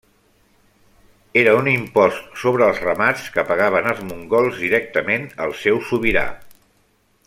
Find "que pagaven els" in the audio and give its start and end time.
3.37-4.03